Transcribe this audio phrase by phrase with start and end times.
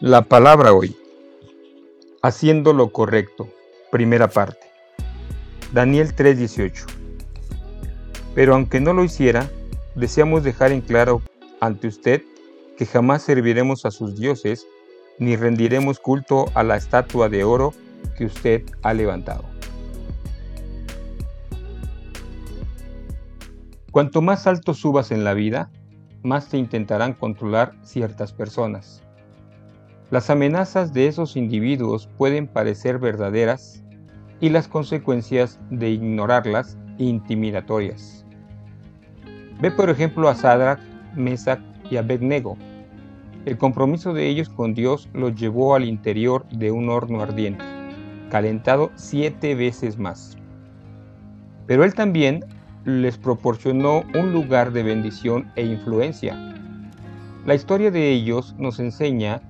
[0.00, 0.96] La palabra hoy.
[2.22, 3.48] Haciendo lo correcto.
[3.90, 4.68] Primera parte.
[5.72, 6.86] Daniel 3:18.
[8.32, 9.50] Pero aunque no lo hiciera,
[9.96, 11.20] deseamos dejar en claro
[11.60, 12.22] ante usted
[12.76, 14.68] que jamás serviremos a sus dioses
[15.18, 17.74] ni rendiremos culto a la estatua de oro
[18.16, 19.42] que usted ha levantado.
[23.90, 25.72] Cuanto más alto subas en la vida,
[26.22, 29.02] más te intentarán controlar ciertas personas
[30.10, 33.84] las amenazas de esos individuos pueden parecer verdaderas
[34.40, 38.24] y las consecuencias de ignorarlas intimidatorias.
[39.60, 40.80] Ve por ejemplo a Sadrach,
[41.14, 42.56] Mesach y Abednego.
[43.44, 47.64] El compromiso de ellos con Dios los llevó al interior de un horno ardiente,
[48.30, 50.38] calentado siete veces más.
[51.66, 52.44] Pero Él también
[52.84, 56.34] les proporcionó un lugar de bendición e influencia.
[57.44, 59.42] La historia de ellos nos enseña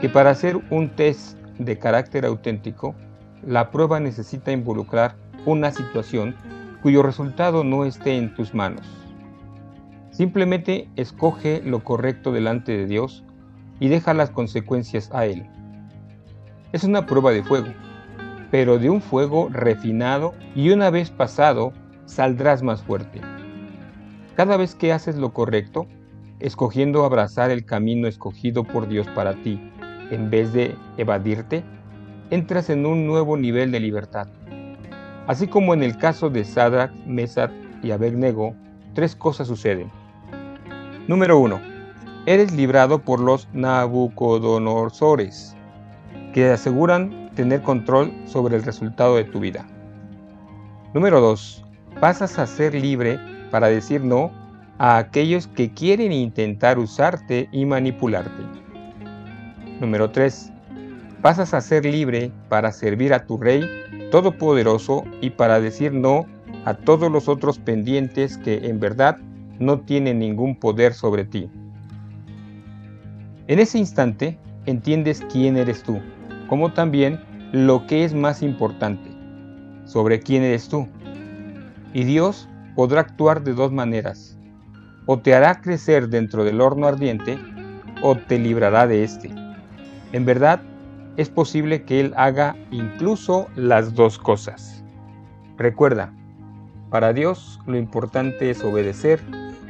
[0.00, 2.94] que para hacer un test de carácter auténtico,
[3.44, 6.34] la prueba necesita involucrar una situación
[6.82, 8.86] cuyo resultado no esté en tus manos.
[10.10, 13.24] Simplemente escoge lo correcto delante de Dios
[13.80, 15.46] y deja las consecuencias a Él.
[16.72, 17.68] Es una prueba de fuego,
[18.50, 21.72] pero de un fuego refinado y una vez pasado
[22.06, 23.20] saldrás más fuerte.
[24.34, 25.86] Cada vez que haces lo correcto,
[26.40, 29.72] escogiendo abrazar el camino escogido por Dios para ti,
[30.10, 31.64] en vez de evadirte,
[32.30, 34.28] entras en un nuevo nivel de libertad.
[35.26, 37.50] Así como en el caso de Sadrach, Mesach
[37.82, 38.54] y Abednego,
[38.94, 39.90] tres cosas suceden.
[41.08, 41.60] Número 1.
[42.26, 45.56] Eres librado por los Nabucodonosores,
[46.32, 49.66] que aseguran tener control sobre el resultado de tu vida.
[50.94, 51.64] Número 2.
[52.00, 53.18] Pasas a ser libre
[53.50, 54.30] para decir no
[54.78, 58.65] a aquellos que quieren intentar usarte y manipularte.
[59.80, 60.52] Número 3.
[61.20, 63.62] Pasas a ser libre para servir a tu Rey
[64.10, 66.24] Todopoderoso y para decir no
[66.64, 69.18] a todos los otros pendientes que en verdad
[69.58, 71.50] no tienen ningún poder sobre ti.
[73.48, 76.00] En ese instante entiendes quién eres tú,
[76.48, 77.20] como también
[77.52, 79.10] lo que es más importante,
[79.84, 80.88] sobre quién eres tú.
[81.92, 84.38] Y Dios podrá actuar de dos maneras.
[85.04, 87.38] O te hará crecer dentro del horno ardiente,
[88.02, 89.45] o te librará de éste.
[90.12, 90.60] En verdad,
[91.16, 94.84] es posible que Él haga incluso las dos cosas.
[95.56, 96.12] Recuerda,
[96.90, 99.20] para Dios lo importante es obedecer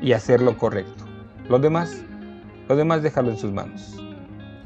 [0.00, 1.04] y hacer lo correcto.
[1.48, 2.02] Lo demás,
[2.68, 4.02] lo demás déjalo en sus manos.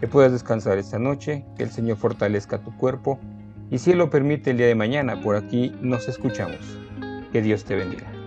[0.01, 3.19] Que puedas descansar esta noche, que el Señor fortalezca tu cuerpo
[3.71, 6.79] y si Él lo permite el día de mañana, por aquí nos escuchamos.
[7.33, 8.18] Que Dios te bendiga.